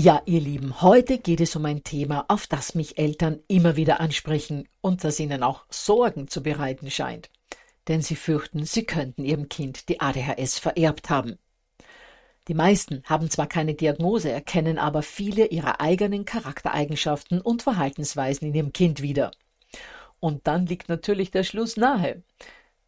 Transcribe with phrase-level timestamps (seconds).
[0.00, 3.98] Ja, ihr Lieben, heute geht es um ein Thema, auf das mich Eltern immer wieder
[3.98, 7.30] ansprechen und das ihnen auch Sorgen zu bereiten scheint.
[7.88, 11.36] Denn sie fürchten, sie könnten ihrem Kind die ADHS vererbt haben.
[12.46, 18.54] Die meisten haben zwar keine Diagnose, erkennen aber viele ihrer eigenen Charaktereigenschaften und Verhaltensweisen in
[18.54, 19.32] ihrem Kind wieder.
[20.20, 22.22] Und dann liegt natürlich der Schluss nahe.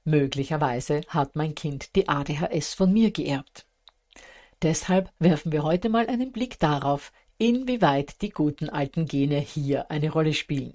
[0.05, 3.67] Möglicherweise hat mein Kind die ADHS von mir geerbt.
[4.63, 10.11] Deshalb werfen wir heute mal einen Blick darauf, inwieweit die guten alten Gene hier eine
[10.11, 10.75] Rolle spielen.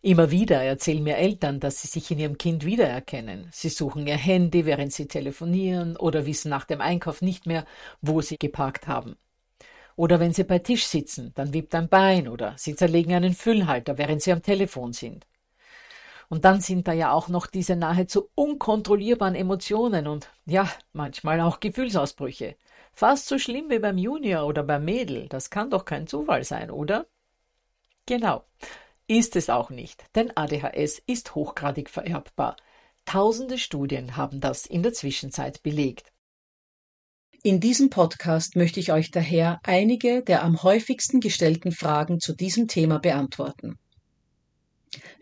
[0.00, 3.48] Immer wieder erzählen mir Eltern, dass sie sich in ihrem Kind wiedererkennen.
[3.50, 7.66] Sie suchen ihr Handy, während sie telefonieren oder wissen nach dem Einkauf nicht mehr,
[8.00, 9.16] wo sie geparkt haben.
[9.96, 13.98] Oder wenn sie bei Tisch sitzen, dann wippt ein Bein oder sie zerlegen einen Füllhalter,
[13.98, 15.26] während sie am Telefon sind.
[16.28, 21.60] Und dann sind da ja auch noch diese nahezu unkontrollierbaren Emotionen und ja, manchmal auch
[21.60, 22.56] Gefühlsausbrüche.
[22.92, 25.28] Fast so schlimm wie beim Junior oder beim Mädel.
[25.28, 27.06] Das kann doch kein Zufall sein, oder?
[28.06, 28.44] Genau.
[29.08, 32.56] Ist es auch nicht, denn ADHS ist hochgradig vererbbar.
[33.04, 36.12] Tausende Studien haben das in der Zwischenzeit belegt.
[37.44, 42.66] In diesem Podcast möchte ich euch daher einige der am häufigsten gestellten Fragen zu diesem
[42.66, 43.78] Thema beantworten.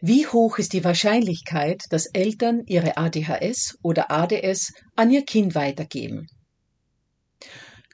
[0.01, 6.27] Wie hoch ist die Wahrscheinlichkeit, dass Eltern ihre ADHS oder ADS an ihr Kind weitergeben?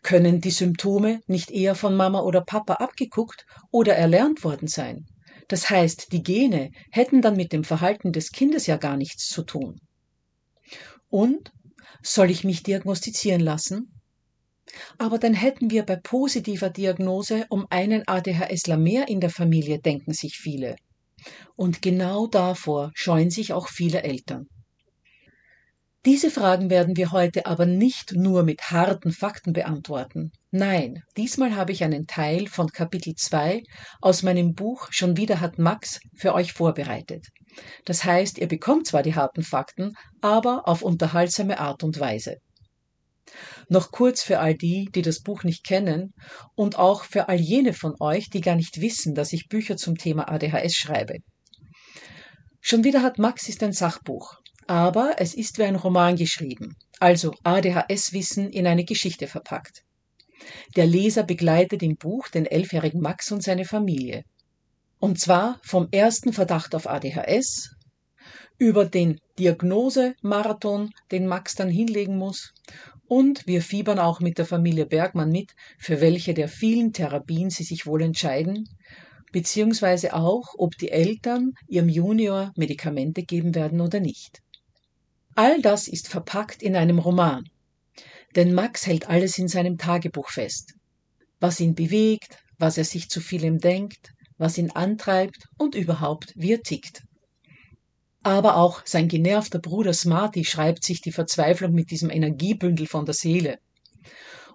[0.02, 5.06] Können die Symptome nicht eher von Mama oder Papa abgeguckt oder erlernt worden sein?
[5.48, 9.42] Das heißt, die Gene hätten dann mit dem Verhalten des Kindes ja gar nichts zu
[9.42, 9.80] tun.
[11.08, 11.52] Und
[12.02, 13.92] soll ich mich diagnostizieren lassen?
[14.96, 20.12] Aber dann hätten wir bei positiver Diagnose um einen ADHSler mehr in der Familie, denken
[20.12, 20.76] sich viele.
[21.56, 24.46] Und genau davor scheuen sich auch viele Eltern.
[26.06, 30.32] Diese Fragen werden wir heute aber nicht nur mit harten Fakten beantworten.
[30.50, 33.62] Nein, diesmal habe ich einen Teil von Kapitel 2
[34.00, 37.26] aus meinem Buch Schon wieder hat Max für euch vorbereitet.
[37.84, 39.92] Das heißt, ihr bekommt zwar die harten Fakten,
[40.22, 42.36] aber auf unterhaltsame Art und Weise.
[43.68, 46.12] Noch kurz für all die, die das Buch nicht kennen
[46.54, 49.96] und auch für all jene von euch, die gar nicht wissen, dass ich Bücher zum
[49.96, 51.18] Thema ADHS schreibe.
[52.60, 54.34] Schon wieder hat Max ist ein Sachbuch,
[54.66, 59.82] aber es ist wie ein Roman geschrieben, also ADHS-Wissen in eine Geschichte verpackt.
[60.76, 64.24] Der Leser begleitet im Buch den elfjährigen Max und seine Familie.
[64.98, 67.70] Und zwar vom ersten Verdacht auf ADHS
[68.58, 72.52] über den Diagnosemarathon, den Max dann hinlegen muss,
[73.10, 77.64] und wir fiebern auch mit der Familie Bergmann mit, für welche der vielen Therapien sie
[77.64, 78.68] sich wohl entscheiden,
[79.32, 84.42] beziehungsweise auch, ob die Eltern ihrem Junior Medikamente geben werden oder nicht.
[85.34, 87.42] All das ist verpackt in einem Roman.
[88.36, 90.74] Denn Max hält alles in seinem Tagebuch fest.
[91.40, 96.52] Was ihn bewegt, was er sich zu vielem denkt, was ihn antreibt und überhaupt wie
[96.52, 97.02] er tickt.
[98.22, 103.14] Aber auch sein genervter Bruder Smarty schreibt sich die Verzweiflung mit diesem Energiebündel von der
[103.14, 103.58] Seele.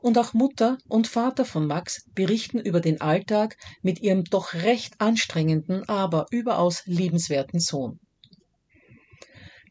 [0.02, 5.02] Und auch Mutter und Vater von Max berichten über den Alltag mit ihrem doch recht
[5.02, 8.00] anstrengenden, aber überaus liebenswerten Sohn.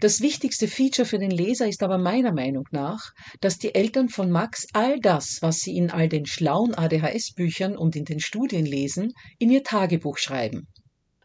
[0.01, 4.29] Das wichtigste Feature für den Leser ist aber meiner Meinung nach, dass die Eltern von
[4.29, 9.13] Max all das, was sie in all den schlauen ADHS-Büchern und in den Studien lesen,
[9.39, 10.67] in ihr Tagebuch schreiben.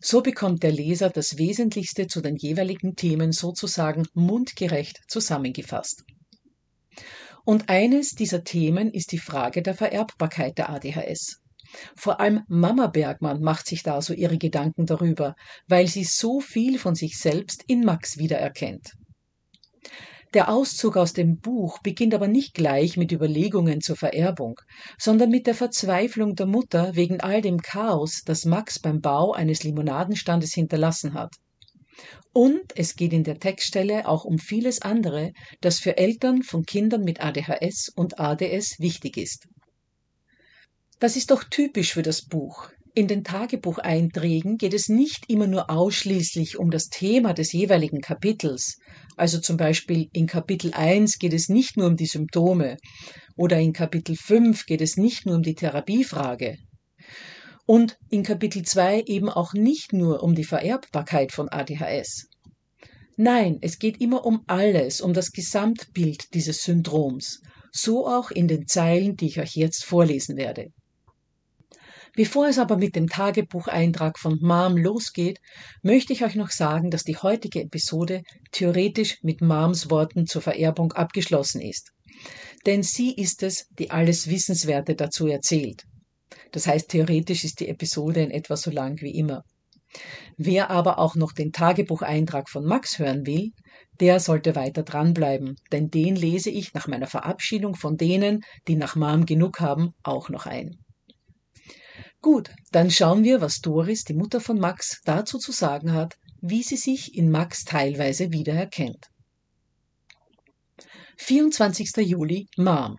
[0.01, 6.03] So bekommt der Leser das Wesentlichste zu den jeweiligen Themen sozusagen mundgerecht zusammengefasst.
[7.43, 11.41] Und eines dieser Themen ist die Frage der Vererbbarkeit der ADHS.
[11.95, 15.35] Vor allem Mama Bergmann macht sich da so ihre Gedanken darüber,
[15.67, 18.93] weil sie so viel von sich selbst in Max wiedererkennt.
[20.35, 24.59] Der Auszug aus dem Buch beginnt aber nicht gleich mit Überlegungen zur Vererbung,
[24.99, 29.63] sondern mit der Verzweiflung der Mutter wegen all dem Chaos, das Max beim Bau eines
[29.63, 31.33] Limonadenstandes hinterlassen hat.
[32.31, 37.03] Und es geht in der Textstelle auch um vieles andere, das für Eltern von Kindern
[37.03, 39.47] mit ADHS und ADS wichtig ist.
[40.99, 42.69] Das ist doch typisch für das Buch.
[42.95, 48.77] In den Tagebucheinträgen geht es nicht immer nur ausschließlich um das Thema des jeweiligen Kapitels.
[49.15, 52.77] Also zum Beispiel in Kapitel 1 geht es nicht nur um die Symptome
[53.35, 56.57] oder in Kapitel 5 geht es nicht nur um die Therapiefrage.
[57.67, 62.27] Und in Kapitel 2 eben auch nicht nur um die Vererbbarkeit von ADHS.
[63.17, 67.41] Nein, es geht immer um alles, um das Gesamtbild dieses Syndroms.
[67.71, 70.71] So auch in den Zeilen, die ich euch jetzt vorlesen werde.
[72.15, 75.39] Bevor es aber mit dem Tagebucheintrag von Mom losgeht,
[75.81, 80.91] möchte ich euch noch sagen, dass die heutige Episode theoretisch mit Moms Worten zur Vererbung
[80.93, 81.91] abgeschlossen ist.
[82.65, 85.83] Denn sie ist es, die alles Wissenswerte dazu erzählt.
[86.51, 89.43] Das heißt, theoretisch ist die Episode in etwa so lang wie immer.
[90.37, 93.51] Wer aber auch noch den Tagebucheintrag von Max hören will,
[93.99, 98.95] der sollte weiter dranbleiben, denn den lese ich nach meiner Verabschiedung von denen, die nach
[98.95, 100.78] Mom genug haben, auch noch ein.
[102.21, 106.63] Gut, dann schauen wir, was Doris, die Mutter von Max, dazu zu sagen hat, wie
[106.63, 109.07] sie sich in Max teilweise wiedererkennt.
[111.17, 111.95] 24.
[111.97, 112.97] Juli, Mom.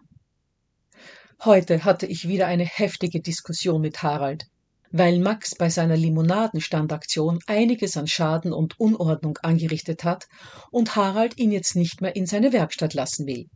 [1.45, 4.47] Heute hatte ich wieder eine heftige Diskussion mit Harald,
[4.91, 10.29] weil Max bei seiner Limonadenstandaktion einiges an Schaden und Unordnung angerichtet hat
[10.71, 13.47] und Harald ihn jetzt nicht mehr in seine Werkstatt lassen will.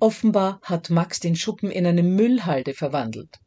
[0.00, 3.38] Offenbar hat Max den Schuppen in eine Müllhalde verwandelt.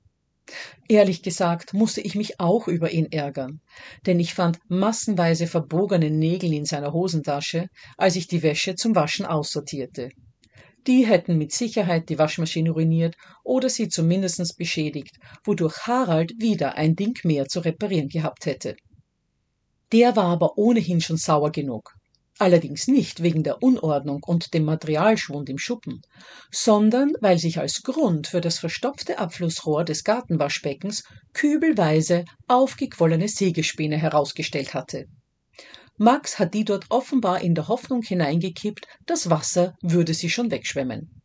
[0.88, 3.62] Ehrlich gesagt musste ich mich auch über ihn ärgern,
[4.06, 9.26] denn ich fand massenweise verbogene Nägel in seiner Hosentasche, als ich die Wäsche zum Waschen
[9.26, 10.10] aussortierte.
[10.86, 16.96] Die hätten mit Sicherheit die Waschmaschine ruiniert oder sie zumindest beschädigt, wodurch Harald wieder ein
[16.96, 18.76] Ding mehr zu reparieren gehabt hätte.
[19.92, 21.95] Der war aber ohnehin schon sauer genug
[22.38, 26.02] allerdings nicht wegen der Unordnung und dem Materialschwund im Schuppen,
[26.52, 31.04] sondern weil sich als Grund für das verstopfte Abflussrohr des Gartenwaschbeckens
[31.34, 35.08] kübelweise aufgequollene Sägespäne herausgestellt hatte.
[35.98, 41.22] Max hat die dort offenbar in der Hoffnung hineingekippt, das Wasser würde sie schon wegschwemmen.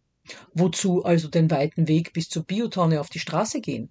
[0.54, 3.90] Wozu also den weiten Weg bis zur Biotonne auf die Straße gehen?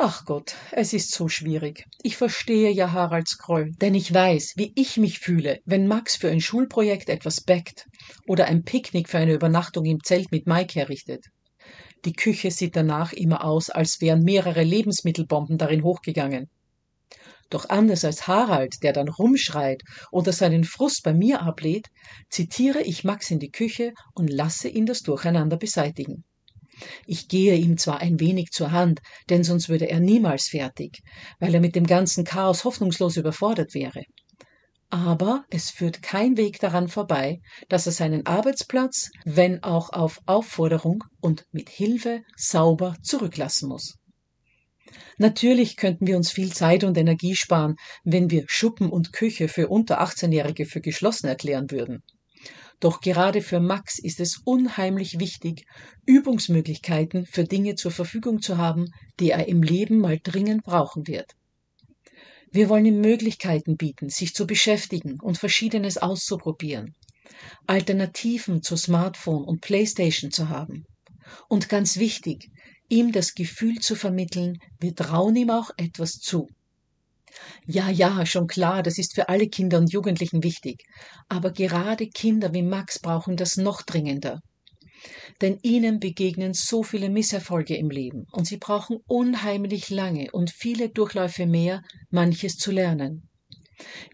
[0.00, 1.84] Ach Gott, es ist so schwierig.
[2.04, 6.30] Ich verstehe ja Haralds Groll, denn ich weiß, wie ich mich fühle, wenn Max für
[6.30, 7.84] ein Schulprojekt etwas backt
[8.28, 11.24] oder ein Picknick für eine Übernachtung im Zelt mit Mike herrichtet.
[12.04, 16.48] Die Küche sieht danach immer aus, als wären mehrere Lebensmittelbomben darin hochgegangen.
[17.50, 21.88] Doch anders als Harald, der dann rumschreit oder seinen Frust bei mir ablädt,
[22.30, 26.22] zitiere ich Max in die Küche und lasse ihn das Durcheinander beseitigen.
[27.06, 31.00] Ich gehe ihm zwar ein wenig zur Hand, denn sonst würde er niemals fertig,
[31.38, 34.04] weil er mit dem ganzen Chaos hoffnungslos überfordert wäre.
[34.90, 41.04] Aber es führt kein Weg daran vorbei, dass er seinen Arbeitsplatz, wenn auch auf Aufforderung
[41.20, 43.98] und mit Hilfe, sauber zurücklassen muss.
[45.18, 49.68] Natürlich könnten wir uns viel Zeit und Energie sparen, wenn wir Schuppen und Küche für
[49.68, 52.02] unter 18-Jährige für geschlossen erklären würden.
[52.80, 55.66] Doch gerade für Max ist es unheimlich wichtig,
[56.06, 61.34] Übungsmöglichkeiten für Dinge zur Verfügung zu haben, die er im Leben mal dringend brauchen wird.
[62.50, 66.94] Wir wollen ihm Möglichkeiten bieten, sich zu beschäftigen und Verschiedenes auszuprobieren.
[67.66, 70.86] Alternativen zu Smartphone und Playstation zu haben.
[71.48, 72.50] Und ganz wichtig,
[72.88, 76.48] ihm das Gefühl zu vermitteln, wir trauen ihm auch etwas zu.
[77.66, 80.84] Ja, ja, schon klar, das ist für alle Kinder und Jugendlichen wichtig.
[81.28, 84.40] Aber gerade Kinder wie Max brauchen das noch dringender.
[85.40, 90.88] Denn ihnen begegnen so viele Misserfolge im Leben und sie brauchen unheimlich lange und viele
[90.88, 93.28] Durchläufe mehr, manches zu lernen.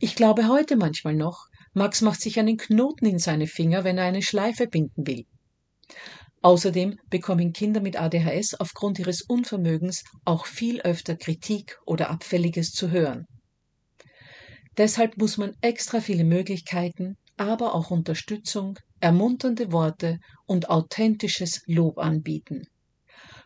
[0.01, 4.05] Ich glaube heute manchmal noch, Max macht sich einen Knoten in seine Finger, wenn er
[4.05, 5.25] eine Schleife binden will.
[6.45, 12.91] Außerdem bekommen Kinder mit ADHS aufgrund ihres Unvermögens auch viel öfter Kritik oder Abfälliges zu
[12.91, 13.25] hören.
[14.77, 22.65] Deshalb muss man extra viele Möglichkeiten, aber auch Unterstützung, ermunternde Worte und authentisches Lob anbieten.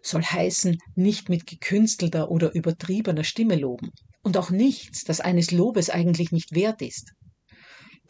[0.02, 3.92] Soll heißen, nicht mit gekünstelter oder übertriebener Stimme loben
[4.24, 7.12] und auch nichts, das eines Lobes eigentlich nicht wert ist.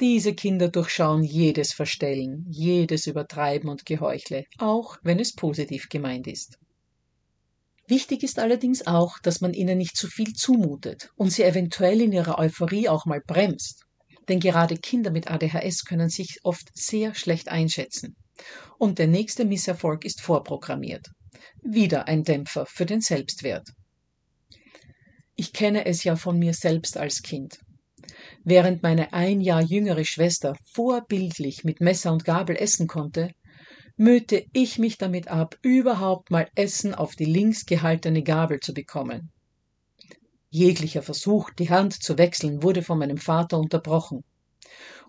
[0.01, 6.59] Diese Kinder durchschauen jedes Verstellen, jedes Übertreiben und Geheuchle, auch wenn es positiv gemeint ist.
[7.89, 12.13] Wichtig ist allerdings auch, dass man ihnen nicht zu viel zumutet und sie eventuell in
[12.13, 13.87] ihrer Euphorie auch mal bremst.
[14.29, 18.15] Denn gerade Kinder mit ADHS können sich oft sehr schlecht einschätzen.
[18.79, 21.09] Und der nächste Misserfolg ist vorprogrammiert.
[21.63, 23.69] Wieder ein Dämpfer für den Selbstwert.
[25.35, 27.59] Ich kenne es ja von mir selbst als Kind.
[28.51, 33.33] Während meine ein Jahr jüngere Schwester vorbildlich mit Messer und Gabel essen konnte,
[33.99, 39.31] mühte ich mich damit ab, überhaupt mal Essen auf die links gehaltene Gabel zu bekommen.
[40.49, 44.25] Jeglicher Versuch, die Hand zu wechseln, wurde von meinem Vater unterbrochen.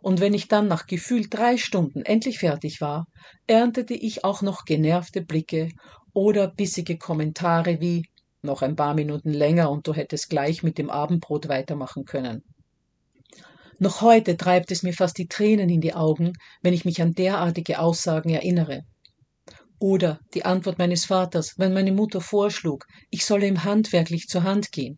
[0.01, 3.05] Und wenn ich dann nach gefühlt drei Stunden endlich fertig war,
[3.47, 5.69] erntete ich auch noch genervte Blicke
[6.11, 8.03] oder bissige Kommentare wie
[8.41, 12.43] noch ein paar Minuten länger und du hättest gleich mit dem Abendbrot weitermachen können.
[13.81, 17.13] Noch heute treibt es mir fast die Tränen in die Augen, wenn ich mich an
[17.13, 18.83] derartige Aussagen erinnere.
[19.79, 24.73] Oder die Antwort meines Vaters, wenn meine Mutter vorschlug, ich solle ihm handwerklich zur Hand
[24.73, 24.97] gehen.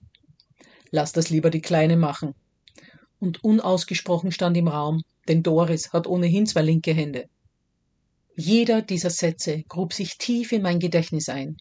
[0.89, 2.33] Lass das lieber die Kleine machen.
[3.19, 7.29] Und unausgesprochen stand im Raum, denn Doris hat ohnehin zwei linke Hände.
[8.35, 11.57] Jeder dieser Sätze grub sich tief in mein Gedächtnis ein,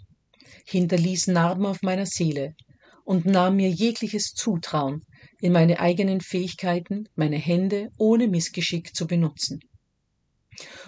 [0.64, 2.54] hinterließ Narben auf meiner Seele
[3.04, 5.04] und nahm mir jegliches Zutrauen,
[5.40, 9.60] in meine eigenen Fähigkeiten, meine Hände ohne Missgeschick zu benutzen.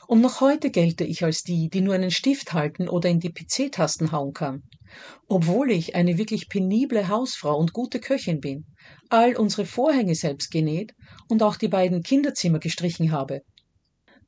[0.07, 3.33] Und noch heute gelte ich als die, die nur einen Stift halten oder in die
[3.33, 4.63] PC-Tasten hauen kann.
[5.27, 8.67] Obwohl ich eine wirklich penible Hausfrau und gute Köchin bin,
[9.09, 10.93] all unsere Vorhänge selbst genäht
[11.29, 13.43] und auch die beiden Kinderzimmer gestrichen habe.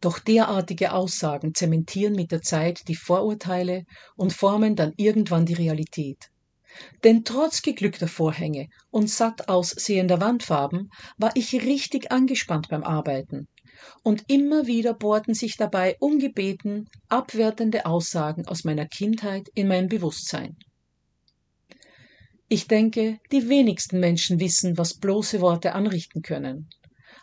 [0.00, 3.85] Doch derartige Aussagen zementieren mit der Zeit die Vorurteile
[4.16, 6.31] und formen dann irgendwann die Realität.
[7.04, 13.49] Denn trotz geglückter Vorhänge und satt aussehender Wandfarben war ich richtig angespannt beim Arbeiten.
[14.02, 20.57] Und immer wieder bohrten sich dabei ungebeten abwertende Aussagen aus meiner Kindheit in mein Bewusstsein.
[22.49, 26.69] Ich denke, die wenigsten Menschen wissen, was bloße Worte anrichten können.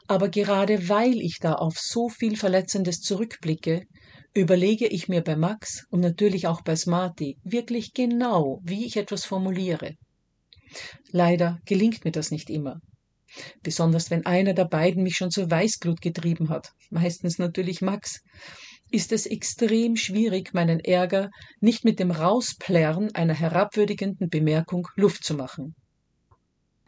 [0.07, 3.85] Aber gerade weil ich da auf so viel Verletzendes zurückblicke,
[4.33, 9.25] überlege ich mir bei Max und natürlich auch bei Smarty wirklich genau, wie ich etwas
[9.25, 9.95] formuliere.
[11.11, 12.79] Leider gelingt mir das nicht immer.
[13.61, 18.21] Besonders wenn einer der beiden mich schon zur Weißglut getrieben hat, meistens natürlich Max,
[18.89, 21.29] ist es extrem schwierig, meinen Ärger
[21.61, 25.75] nicht mit dem Rausplärren einer herabwürdigenden Bemerkung Luft zu machen.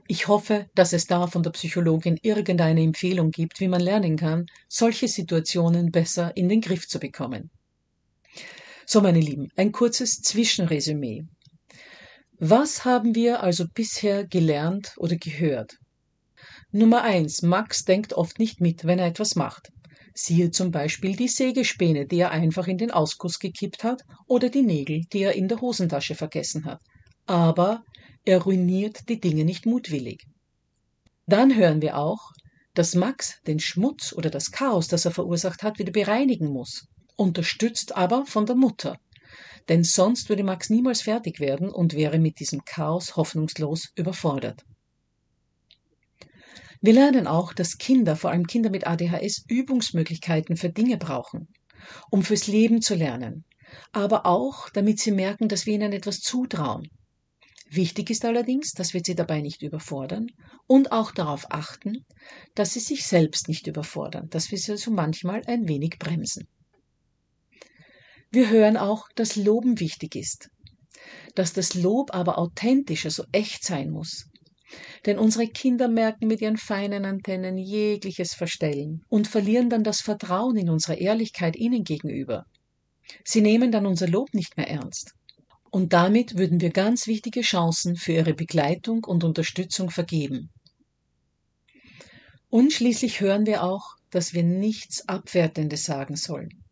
[0.08, 4.48] Ich hoffe, dass es da von der Psychologin irgendeine Empfehlung gibt, wie man lernen kann,
[4.68, 7.50] solche Situationen besser in den Griff zu bekommen.
[8.86, 11.24] So, meine Lieben, ein kurzes Zwischenresümee.
[12.38, 15.78] Was haben wir also bisher gelernt oder gehört?
[16.72, 19.70] Nummer eins: Max denkt oft nicht mit, wenn er etwas macht.
[20.14, 24.62] Siehe zum Beispiel die Sägespäne, die er einfach in den Ausguss gekippt hat, oder die
[24.62, 26.82] Nägel, die er in der Hosentasche vergessen hat.
[27.26, 27.84] Aber
[28.26, 30.26] er ruiniert die Dinge nicht mutwillig.
[31.26, 32.32] Dann hören wir auch,
[32.74, 37.96] dass Max den Schmutz oder das Chaos, das er verursacht hat, wieder bereinigen muss, unterstützt
[37.96, 38.98] aber von der Mutter.
[39.70, 44.66] Denn sonst würde Max niemals fertig werden und wäre mit diesem Chaos hoffnungslos überfordert.
[46.82, 51.48] Wir lernen auch, dass Kinder, vor allem Kinder mit ADHS, Übungsmöglichkeiten für Dinge brauchen,
[52.10, 53.46] um fürs Leben zu lernen,
[53.94, 56.90] aber auch, damit sie merken, dass wir ihnen etwas zutrauen,
[57.76, 60.28] Wichtig ist allerdings, dass wir sie dabei nicht überfordern
[60.68, 62.06] und auch darauf achten,
[62.54, 66.48] dass sie sich selbst nicht überfordern, dass wir sie so manchmal ein wenig bremsen.
[68.30, 70.52] Wir hören auch, dass Loben wichtig ist,
[71.34, 74.30] dass das Lob aber authentisch, also echt sein muss.
[75.08, 80.58] Denn unsere Kinder merken mit ihren feinen Antennen jegliches Verstellen und verlieren dann das Vertrauen
[80.58, 82.46] in unsere Ehrlichkeit ihnen gegenüber.
[83.26, 85.16] Sie nehmen dann unser Lob nicht mehr ernst
[85.74, 90.52] und damit würden wir ganz wichtige Chancen für ihre Begleitung und Unterstützung vergeben.
[92.48, 96.64] Und schließlich hören wir auch, dass wir nichts Abwertendes sagen sollen.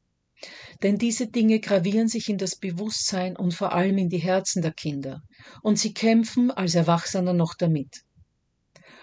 [0.84, 4.72] Denn diese Dinge gravieren sich in das Bewusstsein und vor allem in die Herzen der
[4.72, 5.24] Kinder,
[5.64, 8.04] und sie kämpfen als Erwachsener noch damit.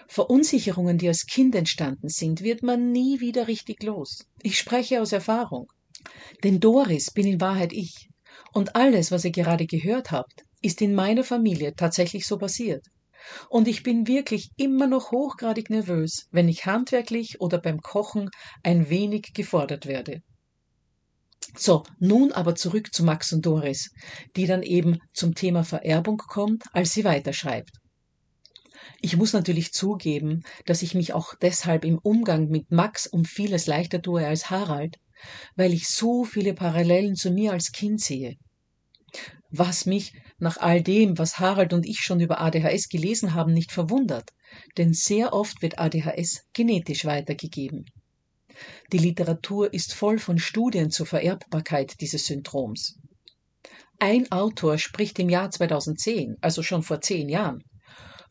[0.07, 4.25] Verunsicherungen, die als Kind entstanden sind, wird man nie wieder richtig los.
[4.43, 5.67] Ich spreche aus Erfahrung.
[6.45, 8.08] Denn Doris bin in Wahrheit ich.
[8.53, 12.85] Und alles, was ihr gerade gehört habt, ist in meiner Familie tatsächlich so passiert.
[13.49, 18.29] Und ich bin wirklich immer noch hochgradig nervös, wenn ich handwerklich oder beim Kochen
[18.63, 20.21] ein wenig gefordert werde.
[21.55, 23.91] So, nun aber zurück zu Max und Doris,
[24.35, 27.71] die dann eben zum Thema Vererbung kommt, als sie weiterschreibt.
[29.01, 33.65] Ich muss natürlich zugeben, dass ich mich auch deshalb im Umgang mit Max um vieles
[33.67, 34.97] leichter tue als Harald,
[35.55, 38.35] weil ich so viele Parallelen zu mir als Kind sehe.
[39.51, 43.71] Was mich nach all dem, was Harald und ich schon über ADHS gelesen haben, nicht
[43.71, 44.31] verwundert,
[44.77, 47.85] denn sehr oft wird ADHS genetisch weitergegeben.
[48.91, 52.99] Die Literatur ist voll von Studien zur Vererbbarkeit dieses Syndroms.
[53.99, 57.63] Ein Autor spricht im Jahr 2010, also schon vor zehn Jahren,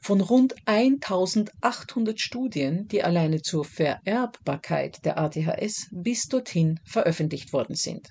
[0.01, 8.09] von rund 1800 Studien, die alleine zur Vererbbarkeit der ADHS bis dorthin veröffentlicht worden sind.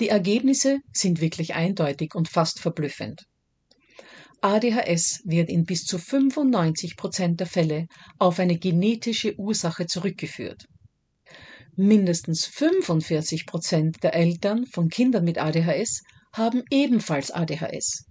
[0.00, 3.24] Die Ergebnisse sind wirklich eindeutig und fast verblüffend.
[4.40, 7.86] ADHS wird in bis zu 95 Prozent der Fälle
[8.18, 10.64] auf eine genetische Ursache zurückgeführt.
[11.76, 18.06] Mindestens 45 Prozent der Eltern von Kindern mit ADHS haben ebenfalls ADHS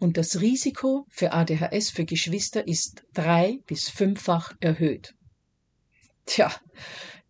[0.00, 5.14] und das Risiko für ADHS für Geschwister ist drei- bis fünffach erhöht.
[6.26, 6.50] Tja,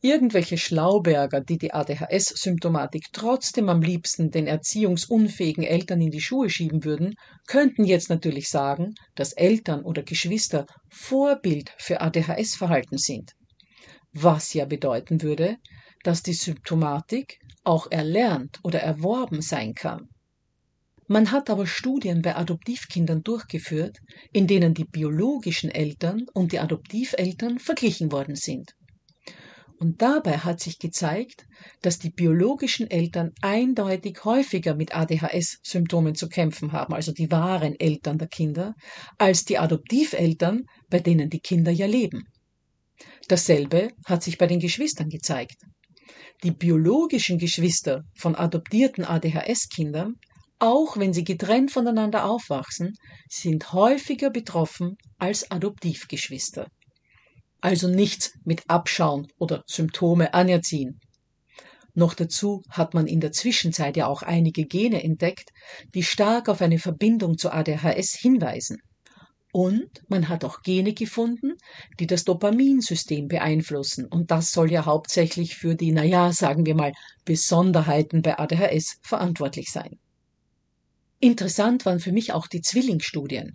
[0.01, 6.85] irgendwelche Schlauberger, die die ADHS-Symptomatik trotzdem am liebsten den erziehungsunfähigen Eltern in die Schuhe schieben
[6.85, 7.15] würden,
[7.47, 13.33] könnten jetzt natürlich sagen, dass Eltern oder Geschwister Vorbild für ADHS-Verhalten sind.
[14.13, 15.57] Was ja bedeuten würde,
[16.03, 20.09] dass die Symptomatik auch erlernt oder erworben sein kann.
[21.13, 23.99] Man hat aber Studien bei Adoptivkindern durchgeführt,
[24.33, 28.77] in denen die biologischen Eltern und die Adoptiveltern verglichen worden sind.
[29.81, 31.47] Und dabei hat sich gezeigt,
[31.83, 38.17] dass die biologischen Eltern eindeutig häufiger mit ADHS-Symptomen zu kämpfen haben, also die wahren Eltern
[38.17, 38.77] der Kinder,
[39.19, 42.23] als die Adoptiveltern, bei denen die Kinder ja leben.
[43.27, 45.57] Dasselbe hat sich bei den Geschwistern gezeigt.
[46.45, 50.15] Die biologischen Geschwister von adoptierten ADHS-Kindern
[50.61, 52.95] auch wenn sie getrennt voneinander aufwachsen,
[53.29, 56.69] sind häufiger betroffen als Adoptivgeschwister.
[57.61, 61.01] Also nichts mit Abschauen oder Symptome anerziehen.
[61.95, 65.51] Noch dazu hat man in der Zwischenzeit ja auch einige Gene entdeckt,
[65.95, 68.79] die stark auf eine Verbindung zu ADHS hinweisen.
[69.53, 71.55] Und man hat auch Gene gefunden,
[71.99, 74.07] die das Dopaminsystem beeinflussen.
[74.07, 76.93] Und das soll ja hauptsächlich für die, naja, sagen wir mal,
[77.25, 79.99] Besonderheiten bei ADHS verantwortlich sein.
[81.21, 83.53] Interessant waren für mich auch die Zwillingsstudien.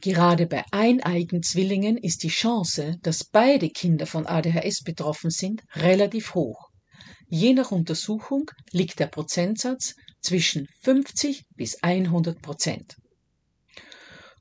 [0.00, 6.34] Gerade bei eineigen Zwillingen ist die Chance, dass beide Kinder von ADHS betroffen sind, relativ
[6.34, 6.70] hoch.
[7.28, 12.96] Je nach Untersuchung liegt der Prozentsatz zwischen 50 bis 100 Prozent.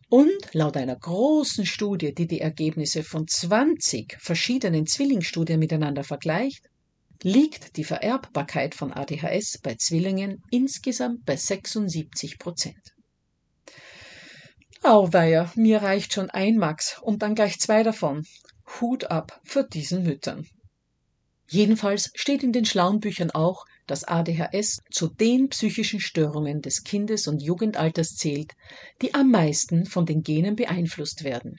[0.07, 6.68] Und laut einer großen Studie, die die Ergebnisse von 20 verschiedenen Zwillingsstudien miteinander vergleicht,
[7.21, 12.95] liegt die Vererbbarkeit von ADHS bei Zwillingen insgesamt bei 76 Prozent.
[14.83, 18.25] Auweia, mir reicht schon ein Max und dann gleich zwei davon.
[18.79, 20.47] Hut ab für diesen Müttern.
[21.49, 27.27] Jedenfalls steht in den schlauen Büchern auch, dass ADHS zu den psychischen Störungen des Kindes-
[27.27, 28.53] und Jugendalters zählt,
[29.01, 31.57] die am meisten von den Genen beeinflusst werden.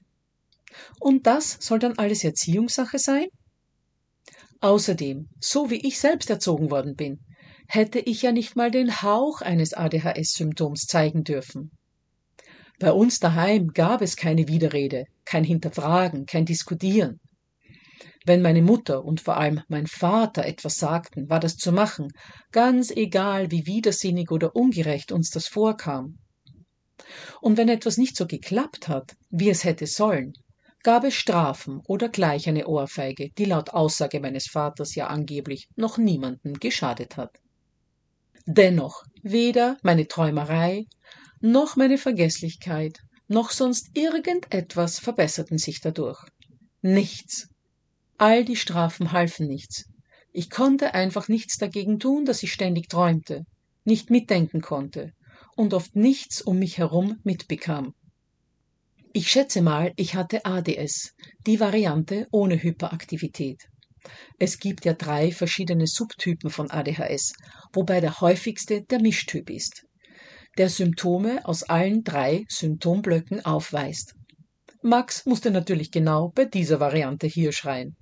[1.00, 3.26] Und das soll dann alles Erziehungssache sein?
[4.60, 7.20] Außerdem, so wie ich selbst erzogen worden bin,
[7.66, 11.70] hätte ich ja nicht mal den Hauch eines ADHS-Symptoms zeigen dürfen.
[12.78, 17.20] Bei uns daheim gab es keine Widerrede, kein Hinterfragen, kein Diskutieren.
[18.26, 22.08] Wenn meine Mutter und vor allem mein Vater etwas sagten, war das zu machen,
[22.52, 26.18] ganz egal, wie widersinnig oder ungerecht uns das vorkam.
[27.40, 30.34] Und wenn etwas nicht so geklappt hat, wie es hätte sollen,
[30.82, 35.98] gab es Strafen oder gleich eine Ohrfeige, die laut Aussage meines Vaters ja angeblich noch
[35.98, 37.38] niemandem geschadet hat.
[38.46, 40.86] Dennoch, weder meine Träumerei,
[41.40, 46.18] noch meine Vergesslichkeit, noch sonst irgendetwas verbesserten sich dadurch.
[46.82, 47.48] Nichts.
[48.18, 49.84] All die Strafen halfen nichts.
[50.32, 53.44] Ich konnte einfach nichts dagegen tun, dass ich ständig träumte,
[53.84, 55.12] nicht mitdenken konnte
[55.56, 57.94] und oft nichts um mich herum mitbekam.
[59.12, 63.68] Ich schätze mal, ich hatte ADS, die Variante ohne Hyperaktivität.
[64.38, 67.32] Es gibt ja drei verschiedene Subtypen von ADHS,
[67.72, 69.84] wobei der häufigste der Mischtyp ist,
[70.58, 74.14] der Symptome aus allen drei Symptomblöcken aufweist.
[74.80, 77.96] Max musste natürlich genau bei dieser Variante hier schreien.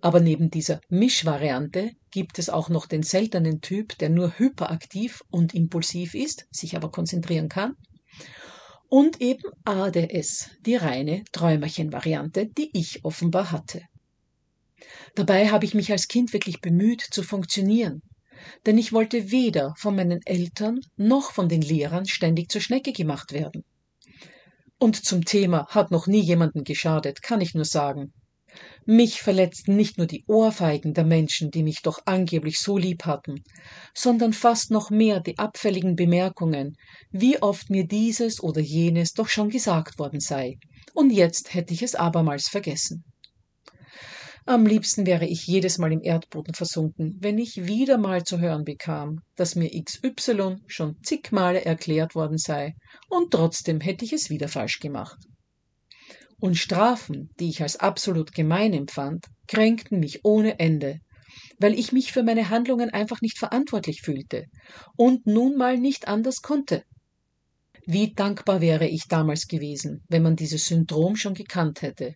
[0.00, 5.52] Aber neben dieser Mischvariante gibt es auch noch den seltenen Typ, der nur hyperaktiv und
[5.52, 7.74] impulsiv ist, sich aber konzentrieren kann.
[8.88, 13.82] Und eben ADS, die reine Träumerchen-Variante, die ich offenbar hatte.
[15.14, 18.02] Dabei habe ich mich als Kind wirklich bemüht zu funktionieren,
[18.64, 23.32] denn ich wollte weder von meinen Eltern noch von den Lehrern ständig zur Schnecke gemacht
[23.32, 23.64] werden.
[24.78, 28.12] Und zum Thema hat noch nie jemanden geschadet, kann ich nur sagen.
[28.88, 33.42] Mich verletzten nicht nur die Ohrfeigen der Menschen, die mich doch angeblich so lieb hatten,
[33.92, 36.76] sondern fast noch mehr die abfälligen Bemerkungen,
[37.10, 40.58] wie oft mir dieses oder jenes doch schon gesagt worden sei,
[40.94, 43.02] und jetzt hätte ich es abermals vergessen.
[44.44, 48.62] Am liebsten wäre ich jedes Mal im Erdboden versunken, wenn ich wieder mal zu hören
[48.62, 52.76] bekam, dass mir XY schon zig Male erklärt worden sei,
[53.08, 55.18] und trotzdem hätte ich es wieder falsch gemacht.
[56.38, 61.00] Und Strafen, die ich als absolut gemein empfand, kränkten mich ohne Ende,
[61.58, 64.44] weil ich mich für meine Handlungen einfach nicht verantwortlich fühlte
[64.96, 66.82] und nun mal nicht anders konnte.
[67.86, 72.14] Wie dankbar wäre ich damals gewesen, wenn man dieses Syndrom schon gekannt hätte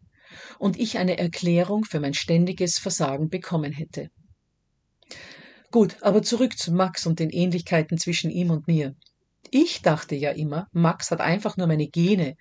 [0.58, 4.10] und ich eine Erklärung für mein ständiges Versagen bekommen hätte.
[5.70, 8.96] Gut, aber zurück zu Max und den Ähnlichkeiten zwischen ihm und mir.
[9.52, 12.36] Ich dachte ja immer, Max hat einfach nur meine Gene,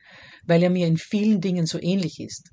[0.46, 2.52] weil er mir in vielen Dingen so ähnlich ist.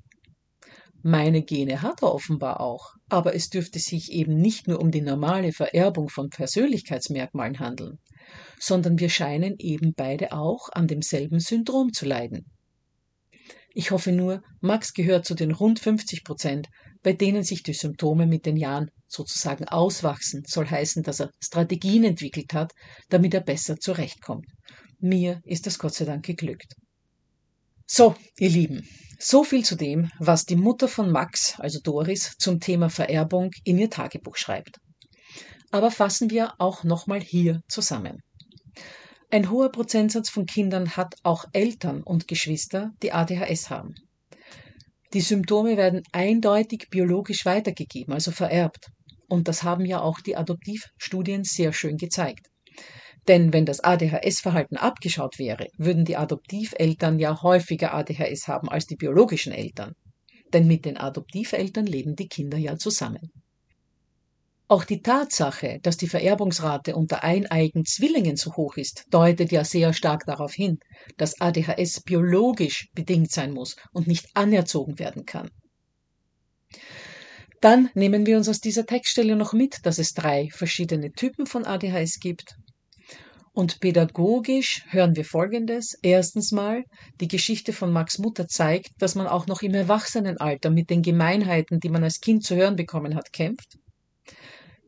[1.03, 5.01] Meine Gene hat er offenbar auch, aber es dürfte sich eben nicht nur um die
[5.01, 7.99] normale Vererbung von Persönlichkeitsmerkmalen handeln,
[8.59, 12.45] sondern wir scheinen eben beide auch an demselben Syndrom zu leiden.
[13.75, 16.67] Ich hoffe nur, Max gehört zu den rund 50 Prozent,
[17.07, 22.03] bei denen sich die Symptome mit den Jahren sozusagen auswachsen, soll heißen, dass er Strategien
[22.03, 22.73] entwickelt hat,
[23.07, 24.45] damit er besser zurechtkommt.
[24.99, 26.75] Mir ist das Gott sei Dank geglückt.
[27.85, 28.85] So, ihr Lieben,
[29.17, 33.77] so viel zu dem, was die Mutter von Max, also Doris, zum Thema Vererbung in
[33.77, 34.81] ihr Tagebuch schreibt.
[35.71, 38.21] Aber fassen wir auch nochmal hier zusammen.
[39.29, 43.95] Ein hoher Prozentsatz von Kindern hat auch Eltern und Geschwister, die ADHS haben.
[45.13, 48.89] Die Symptome werden eindeutig biologisch weitergegeben, also vererbt.
[49.29, 52.47] Und das haben ja auch die Adoptivstudien sehr schön gezeigt.
[53.27, 58.95] Denn wenn das ADHS-Verhalten abgeschaut wäre, würden die Adoptiveltern ja häufiger ADHS haben als die
[58.95, 59.93] biologischen Eltern.
[60.53, 63.31] Denn mit den Adoptiveltern leben die Kinder ja zusammen.
[64.69, 69.93] Auch die Tatsache, dass die Vererbungsrate unter eineigen Zwillingen so hoch ist, deutet ja sehr
[69.93, 70.79] stark darauf hin,
[71.15, 75.49] dass ADHS biologisch bedingt sein muss und nicht anerzogen werden kann.
[77.61, 81.65] Dann nehmen wir uns aus dieser Textstelle noch mit, dass es drei verschiedene Typen von
[81.65, 82.55] ADHS gibt.
[83.53, 85.97] Und pädagogisch hören wir Folgendes.
[86.03, 86.83] Erstens mal,
[87.21, 91.79] die Geschichte von Max Mutter zeigt, dass man auch noch im Erwachsenenalter mit den Gemeinheiten,
[91.79, 93.77] die man als Kind zu hören bekommen hat, kämpft.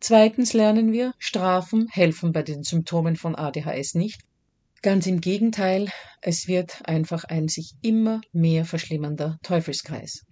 [0.02, 4.22] Zweitens lernen wir, Strafen helfen bei den Symptomen von ADHS nicht.
[4.82, 5.90] Ganz im Gegenteil,
[6.22, 10.26] es wird einfach ein sich immer mehr verschlimmernder Teufelskreis.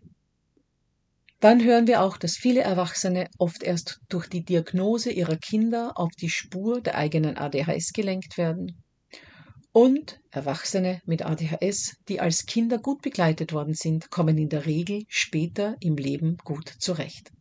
[1.42, 6.12] Dann hören wir auch, dass viele Erwachsene oft erst durch die Diagnose ihrer Kinder auf
[6.14, 8.82] die Spur der eigenen ADHS gelenkt werden.
[9.74, 15.04] Und Erwachsene mit ADHS, die als Kinder gut begleitet worden sind, kommen in der Regel
[15.10, 17.32] später im Leben gut zurecht.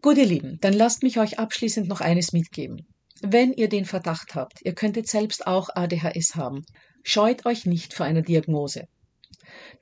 [0.00, 2.86] Gut, ihr Lieben, dann lasst mich euch abschließend noch eines mitgeben.
[3.20, 6.64] Wenn ihr den Verdacht habt, ihr könntet selbst auch ADHS haben,
[7.02, 8.84] scheut euch nicht vor einer Diagnose.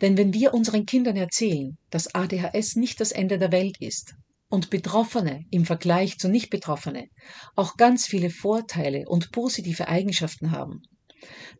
[0.00, 4.14] Denn wenn wir unseren Kindern erzählen, dass ADHS nicht das Ende der Welt ist
[4.48, 7.09] und Betroffene im Vergleich zu Nicht-Betroffene
[7.55, 10.81] auch ganz viele Vorteile und positive Eigenschaften haben,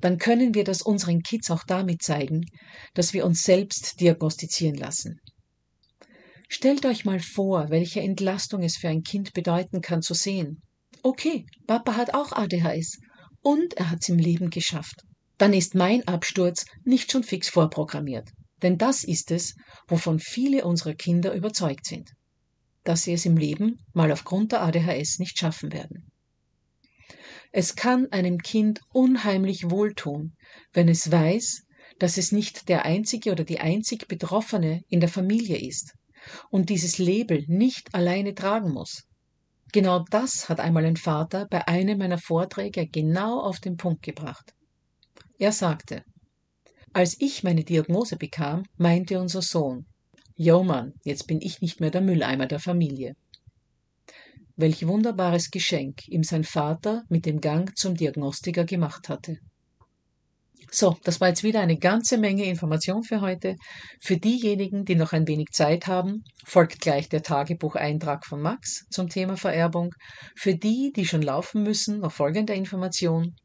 [0.01, 2.47] dann können wir das unseren Kids auch damit zeigen,
[2.95, 5.21] dass wir uns selbst diagnostizieren lassen.
[6.49, 10.63] Stellt euch mal vor, welche Entlastung es für ein Kind bedeuten kann zu sehen.
[11.03, 12.99] Okay, Papa hat auch ADHS
[13.43, 15.03] und er hat's im Leben geschafft.
[15.39, 18.31] Dann ist mein Absturz nicht schon fix vorprogrammiert.
[18.63, 19.55] Denn das ist es,
[19.87, 22.11] wovon viele unserer Kinder überzeugt sind.
[22.85, 26.11] Dass sie es im Leben mal aufgrund der ADHS nicht schaffen werden.
[27.53, 30.35] Es kann einem Kind unheimlich wohltun,
[30.73, 31.65] wenn es weiß,
[31.99, 35.95] dass es nicht der einzige oder die einzig Betroffene in der Familie ist,
[36.51, 39.07] und dieses Label nicht alleine tragen muss.
[39.73, 44.55] Genau das hat einmal ein Vater bei einem meiner Vorträge genau auf den Punkt gebracht.
[45.39, 46.05] Er sagte,
[46.93, 49.87] als ich meine Diagnose bekam, meinte unser Sohn,
[50.35, 53.17] Yo Mann, jetzt bin ich nicht mehr der Mülleimer der Familie.
[54.57, 59.39] Welch wunderbares Geschenk ihm sein Vater mit dem Gang zum Diagnostiker gemacht hatte.
[60.71, 63.57] So, das war jetzt wieder eine ganze Menge Information für heute.
[64.01, 69.09] Für diejenigen, die noch ein wenig Zeit haben, folgt gleich der Tagebucheintrag von Max zum
[69.09, 69.95] Thema Vererbung.
[70.37, 73.37] Für die, die schon laufen müssen, noch folgende Information.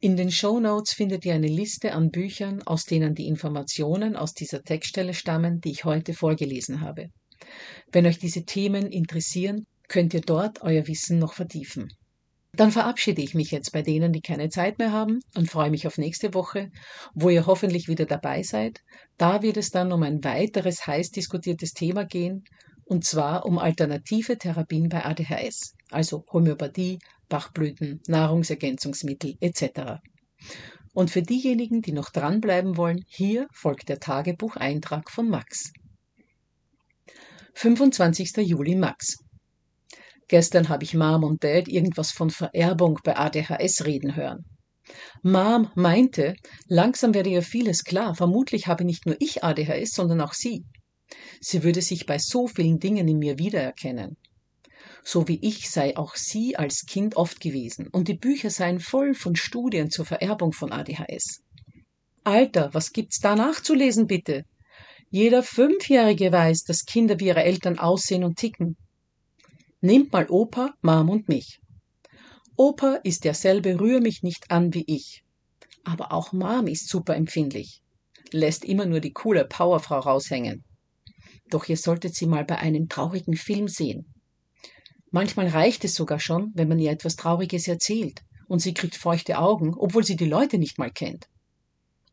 [0.00, 4.32] In den Show Notes findet ihr eine Liste an Büchern, aus denen die Informationen aus
[4.32, 7.08] dieser Textstelle stammen, die ich heute vorgelesen habe.
[7.92, 11.88] Wenn euch diese Themen interessieren, könnt ihr dort euer Wissen noch vertiefen.
[12.52, 15.86] Dann verabschiede ich mich jetzt bei denen, die keine Zeit mehr haben und freue mich
[15.86, 16.70] auf nächste Woche,
[17.14, 18.80] wo ihr hoffentlich wieder dabei seid.
[19.18, 22.44] Da wird es dann um ein weiteres heiß diskutiertes Thema gehen,
[22.84, 30.00] und zwar um alternative Therapien bei ADHS, also Homöopathie, Bachblüten, Nahrungsergänzungsmittel etc.
[30.92, 35.72] Und für diejenigen, die noch dranbleiben wollen, hier folgt der Tagebucheintrag von Max.
[37.54, 38.38] 25.
[38.38, 39.18] Juli Max.
[40.30, 44.44] Gestern habe ich Mom und Dad irgendwas von Vererbung bei ADHS reden hören.
[45.24, 46.36] Mom meinte,
[46.68, 48.14] langsam werde ihr vieles klar.
[48.14, 50.64] Vermutlich habe nicht nur ich ADHS, sondern auch sie.
[51.40, 54.16] Sie würde sich bei so vielen Dingen in mir wiedererkennen.
[55.02, 59.14] So wie ich sei auch sie als Kind oft gewesen, und die Bücher seien voll
[59.14, 61.40] von Studien zur Vererbung von ADHS.
[62.22, 64.44] Alter, was gibt's da nachzulesen, bitte?
[65.10, 68.76] Jeder Fünfjährige weiß, dass Kinder wie ihre Eltern aussehen und ticken.
[69.82, 71.58] Nehmt mal Opa, Mom und mich.
[72.54, 75.24] Opa ist derselbe Rühr mich nicht an wie ich.
[75.84, 77.82] Aber auch Mom ist super empfindlich.
[78.30, 80.64] Lässt immer nur die coole Powerfrau raushängen.
[81.48, 84.12] Doch ihr solltet sie mal bei einem traurigen Film sehen.
[85.10, 89.38] Manchmal reicht es sogar schon, wenn man ihr etwas Trauriges erzählt und sie kriegt feuchte
[89.38, 91.26] Augen, obwohl sie die Leute nicht mal kennt.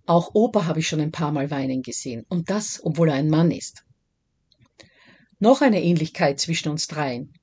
[0.06, 3.30] Auch Opa habe ich schon ein paar Mal weinen gesehen und das, obwohl er ein
[3.30, 3.84] Mann ist.
[5.40, 7.34] Noch eine Ähnlichkeit zwischen uns dreien.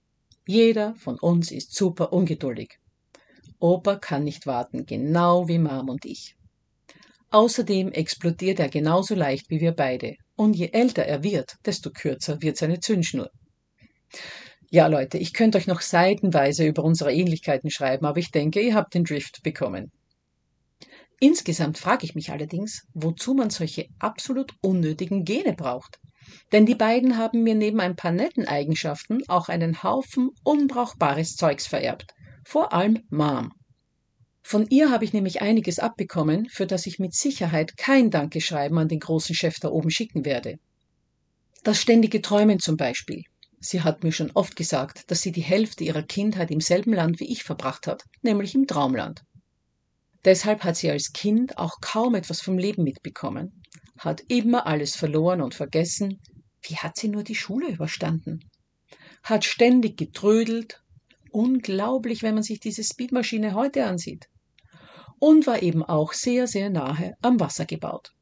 [0.47, 2.79] Jeder von uns ist super ungeduldig.
[3.59, 6.37] Opa kann nicht warten, genau wie Mom und ich.
[7.31, 10.17] Außerdem explodiert er genauso leicht wie wir beide.
[10.37, 13.31] Und je älter er wird, desto kürzer wird seine Zündschnur.
[14.71, 18.75] Ja, Leute, ich könnte euch noch seitenweise über unsere Ähnlichkeiten schreiben, aber ich denke, ihr
[18.75, 19.93] habt den Drift bekommen.
[21.21, 25.99] Insgesamt frage ich mich allerdings, wozu man solche absolut unnötigen Gene braucht.
[26.53, 31.67] Denn die beiden haben mir neben ein paar netten Eigenschaften auch einen Haufen unbrauchbares Zeugs
[31.67, 32.15] vererbt.
[32.45, 33.53] Vor allem Mom.
[34.43, 38.89] Von ihr habe ich nämlich einiges abbekommen, für das ich mit Sicherheit kein Dankeschreiben an
[38.89, 40.59] den großen Chef da oben schicken werde.
[41.63, 43.23] Das ständige Träumen zum Beispiel.
[43.61, 47.21] Sie hat mir schon oft gesagt, dass sie die Hälfte ihrer Kindheit im selben Land
[47.21, 49.23] wie ich verbracht hat, nämlich im Traumland.
[50.27, 53.63] Deshalb hat sie als Kind auch kaum etwas vom Leben mitbekommen
[53.99, 56.21] hat immer alles verloren und vergessen.
[56.63, 58.41] Wie hat sie nur die Schule überstanden?
[59.23, 60.83] Hat ständig getrödelt.
[61.31, 64.29] Unglaublich, wenn man sich diese Speedmaschine heute ansieht.
[65.19, 68.13] Und war eben auch sehr, sehr nahe am Wasser gebaut.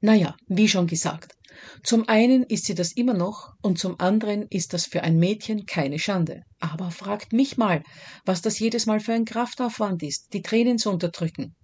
[0.00, 1.34] Naja, wie schon gesagt,
[1.82, 5.66] zum einen ist sie das immer noch und zum anderen ist das für ein Mädchen
[5.66, 6.42] keine Schande.
[6.60, 7.82] Aber fragt mich mal,
[8.24, 11.54] was das jedes Mal für ein Kraftaufwand ist, die Tränen zu unterdrücken.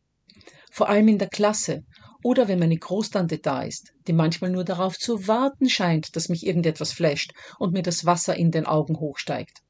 [0.72, 1.84] Vor allem in der Klasse,
[2.22, 6.46] oder wenn meine Großtante da ist, die manchmal nur darauf zu warten scheint, dass mich
[6.46, 9.62] irgendetwas flasht und mir das Wasser in den Augen hochsteigt.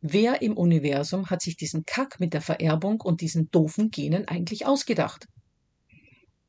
[0.00, 4.66] Wer im Universum hat sich diesen Kack mit der Vererbung und diesen doofen Genen eigentlich
[4.66, 5.26] ausgedacht?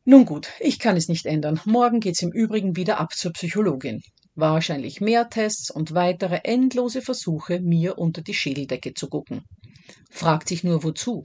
[0.06, 1.62] Nun gut, ich kann es nicht ändern.
[1.66, 4.02] Morgen geht's im Übrigen wieder ab zur Psychologin.
[4.36, 9.44] Wahrscheinlich mehr Tests und weitere endlose Versuche, mir unter die Schädeldecke zu gucken.
[10.10, 11.22] Fragt sich nur wozu.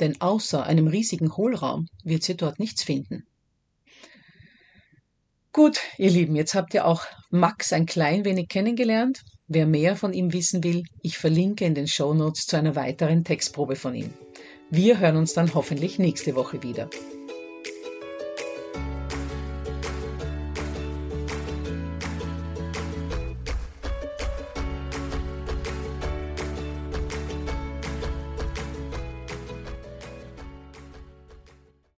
[0.00, 3.24] Denn außer einem riesigen Hohlraum wird sie dort nichts finden.
[5.54, 9.20] Gut, ihr Lieben, jetzt habt ihr auch Max ein klein wenig kennengelernt.
[9.48, 13.22] Wer mehr von ihm wissen will, ich verlinke in den Show Notes zu einer weiteren
[13.22, 14.14] Textprobe von ihm.
[14.70, 16.88] Wir hören uns dann hoffentlich nächste Woche wieder.